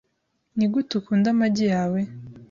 [0.55, 2.01] Nigute ukunda amagi yawe?